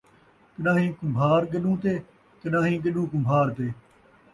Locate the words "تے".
1.83-1.93, 3.57-3.67